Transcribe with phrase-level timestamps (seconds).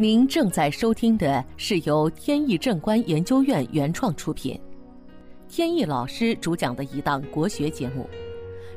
[0.00, 4.58] 您正在收听的是由天意正观研究院原创出品，
[5.46, 8.08] 天意老师主讲的一档国学节目。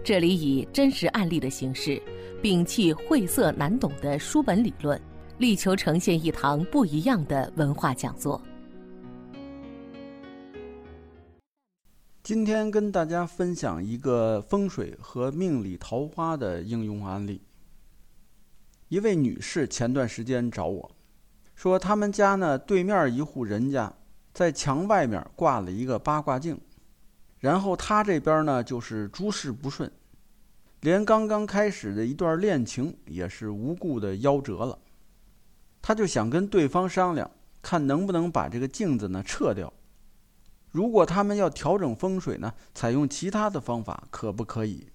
[0.03, 1.97] 这里以真实案例的形式，
[2.41, 5.01] 摒弃晦涩难懂的书本理论，
[5.37, 8.41] 力求呈现一堂不一样的文化讲座。
[12.21, 17.41] 今天跟大家分享一个风水和命理桃花的应用案例。
[18.89, 20.91] 一位女士前段时间找我。
[21.55, 23.93] 说他们家呢，对面一户人家
[24.33, 26.59] 在墙外面挂了一个八卦镜，
[27.39, 29.91] 然后他这边呢就是诸事不顺，
[30.81, 34.77] 连刚刚开始的一段恋情也是无故的夭折了。
[35.81, 37.29] 他就想跟对方商量，
[37.61, 39.71] 看能不能把这个镜子呢撤掉。
[40.71, 44.87] 如果他们要调整风水呢，采用其他的方法，可不可以？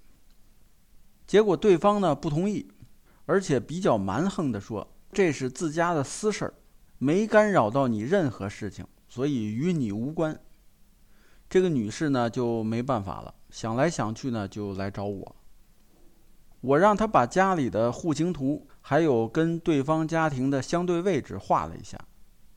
[1.27, 2.69] 结果对方呢不同意，
[3.27, 4.87] 而且比较蛮横的说。
[5.12, 6.55] 这是自家的私事儿，
[6.98, 10.38] 没干扰到你任何事情，所以与你无关。
[11.49, 15.37] 这个女士呢就没办法了，想来想去呢就来找我。
[16.60, 21.99] 我让她把家里的户型图，还有跟对方家庭的相对位置画了一下。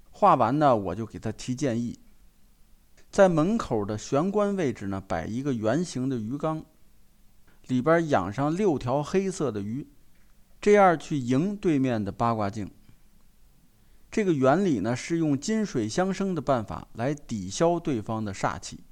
[0.10, 1.98] 画完呢，我就给她提建议，
[3.10, 6.66] 在门口的玄关位置呢摆一个圆形的鱼缸，
[7.68, 9.88] 里边养上六条黑色的鱼。
[10.62, 12.70] 这样去迎对面的八卦镜。
[14.12, 18.84] 这个原理呢，是用金水相生的办法来抵消对方的煞气，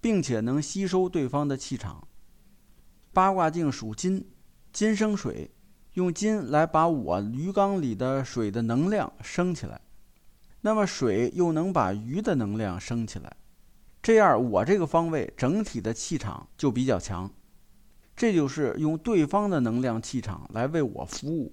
[0.00, 2.08] 并且能吸收对方的气场。
[3.12, 4.26] 八卦镜属金，
[4.72, 5.52] 金生水，
[5.92, 9.80] 用金来把我鱼缸里的水的能量升起来，
[10.62, 13.36] 那么水又能把鱼的能量升起来，
[14.02, 17.30] 这样我这个方位整体的气场就比较强。
[18.16, 21.52] 这就是用对方的能量气场来为我服务。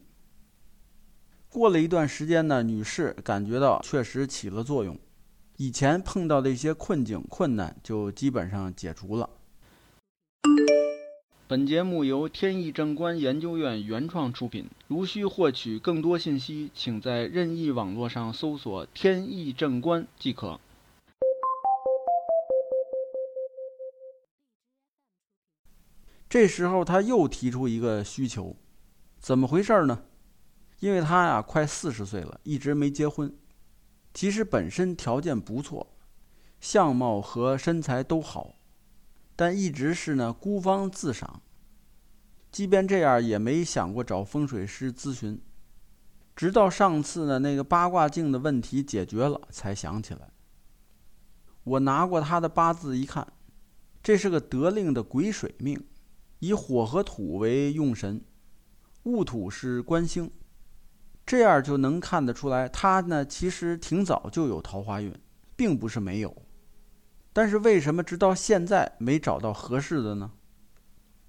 [1.50, 4.98] 过了一段时间呢，女士感觉到确实起了作用，
[5.58, 9.30] 以前碰到的一些困境困难就基本上解除了。
[11.48, 20.62] 本节目由天意正观研究院原创出品，如需获取更多信息，请在任意网络上搜索“天意正观”即可。
[26.32, 28.56] 这时候他又提出一个需求，
[29.20, 30.04] 怎么回事呢？
[30.80, 33.36] 因为他呀快四十岁了，一直没结婚。
[34.14, 35.94] 其实本身条件不错，
[36.62, 38.56] 相貌和身材都好，
[39.36, 41.42] 但一直是呢孤芳自赏。
[42.50, 45.38] 即便这样，也没想过找风水师咨询。
[46.34, 50.30] 直到上次呢那个八卦镜的问题解决了，才想起来。
[51.66, 53.28] 我拿过他的八字一看，
[54.02, 55.78] 这是个得令的癸水命。
[56.42, 58.20] 以火和土为用神，
[59.04, 60.32] 戊土是官星，
[61.24, 65.14] 这样就能看得出来，他呢其实挺早就有桃花运，
[65.56, 66.36] 并不是没有。
[67.32, 70.32] 但是为什么直到现在没找到合适的呢？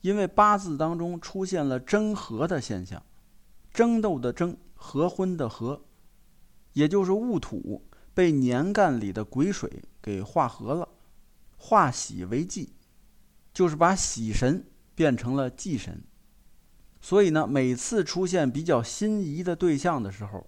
[0.00, 3.04] 因为八字当中出现了争合的现象，
[3.70, 5.84] 争斗的争，合婚的合，
[6.72, 10.88] 也就是戊土被年干里的癸水给化合了，
[11.58, 12.72] 化喜为忌，
[13.52, 14.64] 就是把喜神。
[14.94, 16.02] 变成了忌神，
[17.00, 20.46] 所以呢，每次出现比较心仪的对象的时候，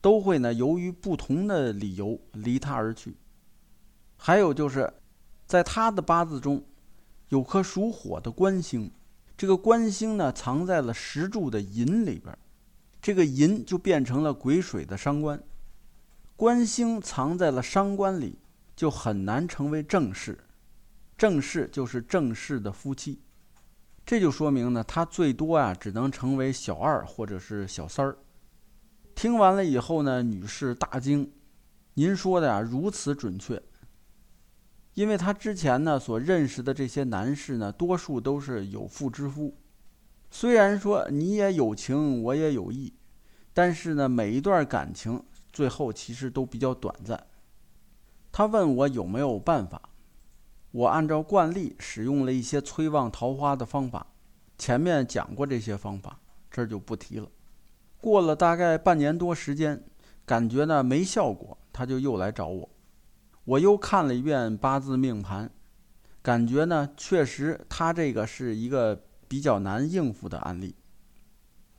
[0.00, 3.16] 都会呢由于不同的理由离他而去。
[4.16, 4.92] 还有就是，
[5.46, 6.64] 在他的八字中，
[7.28, 8.90] 有颗属火的官星，
[9.36, 12.36] 这个官星呢藏在了石柱的寅里边，
[13.02, 15.42] 这个寅就变成了癸水的伤官，
[16.36, 18.38] 官星藏在了伤官里，
[18.76, 20.38] 就很难成为正室，
[21.18, 23.20] 正室就是正室的夫妻。
[24.06, 28.18] 这就说明呢，他最多啊，只能成为小二或者是小三儿。
[29.14, 31.32] 听完了以后呢，女士大惊
[31.94, 33.62] ：“您说的呀，如此准确。”
[34.92, 39.56] 因为她之前呢所认识的这些男士呢，多数都是有妇之夫。
[40.30, 42.92] 虽然说你也有情，我也有意，
[43.52, 45.22] 但是呢，每一段感情
[45.52, 47.26] 最后其实都比较短暂。
[48.30, 49.80] 他问我有没有办法。
[50.74, 54.04] 我按照惯例使用了一些催旺桃花的方法，
[54.58, 56.18] 前面讲过这些方法，
[56.50, 57.30] 这儿就不提了。
[58.00, 59.84] 过了大概半年多时间，
[60.26, 62.68] 感觉呢没效果，他就又来找我。
[63.44, 65.48] 我又看了一遍八字命盘，
[66.20, 70.74] 感觉呢确实他这个是一个比较难应付的案例。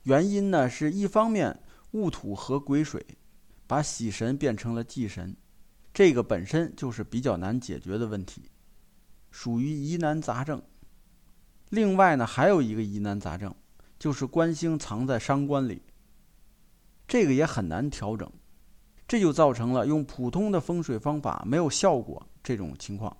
[0.04, 1.60] 原因呢是一方面
[1.90, 3.04] 戊土和癸水，
[3.66, 5.36] 把喜神变成了忌神，
[5.92, 8.50] 这个本身就是比较难解决的问题。
[9.38, 10.62] 属于疑难杂症。
[11.68, 13.54] 另外呢，还有一个疑难杂症，
[13.98, 15.82] 就是官星藏在伤官里。
[17.06, 18.32] 这个也很难调整，
[19.06, 23.14] 这就造成了用普通的风水方法没有效果这种情况。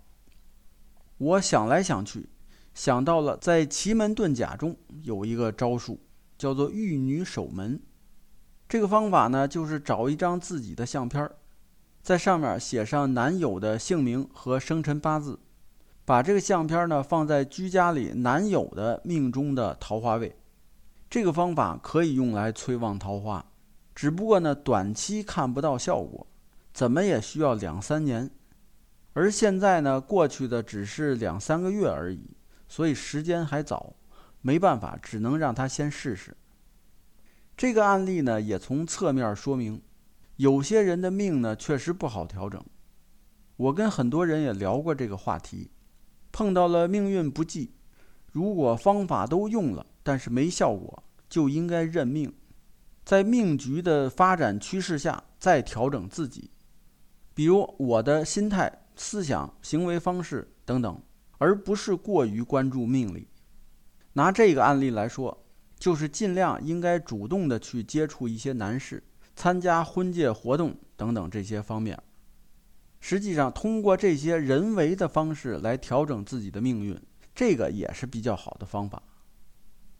[1.19, 2.31] 我想来想去，
[2.73, 6.01] 想到了在奇门遁甲中有一个招数，
[6.39, 7.79] 叫做玉女守门。
[8.67, 11.31] 这个方法呢，就是找一张自己的相片
[12.01, 15.39] 在上面写上男友的姓名和生辰八字，
[16.07, 20.35] 把这个相片呢放在居家里男友的命中的桃花位。
[21.11, 23.45] 这个方法可以用来催旺桃花，
[23.93, 26.25] 只不过呢短期看不到效果，
[26.73, 28.31] 怎么也需要两三年。
[29.15, 32.37] 而现在呢，过去的只是两三个月而已，
[32.69, 33.97] 所以时间还早，
[34.43, 36.37] 没办法，只能让他先试试。
[37.57, 39.83] 这个案例呢，也从侧面说明，
[40.37, 42.63] 有些人的命呢确实不好调整。
[43.57, 45.71] 我跟很多人也聊过这个话题，
[46.37, 47.73] 碰到了命运不济，
[48.31, 52.31] 如果方法都用了，但是没效果，就应该认命，
[53.07, 56.51] 在命局的发展趋势下再调整自己，
[57.33, 58.71] 比如我的心态。
[58.99, 61.03] 思想、行为方式等等，
[61.39, 63.29] 而不是过于关注命理。
[64.15, 65.47] 拿这个案例来说，
[65.79, 69.03] 就是尽量应该主动的去接触一些男士，
[69.35, 71.99] 参加婚介活动等等这些方面。
[73.01, 77.01] 实际上，通过这些人为的方式来调整自己的命运，
[77.35, 79.03] 这个也是比较好的方法。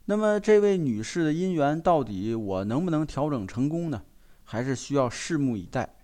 [0.05, 4.03] 那么，这位女士的姻缘到底我能不能调整成功呢？
[4.43, 5.95] 还是需要拭目以待。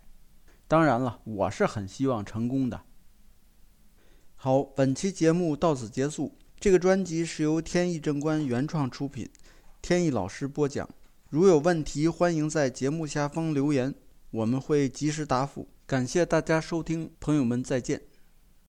[0.67, 2.81] 当然了，我是很希望成功的。
[4.35, 6.37] 好，本期节目到此结束。
[6.59, 9.29] 这个专辑是由天意正观原创出品，
[9.81, 10.89] 天意老师播讲。
[11.29, 13.93] 如有问题，欢迎在节目下方留言，
[14.31, 15.67] 我们会及时答复。
[15.85, 18.01] 感谢大家收听，朋友们再见。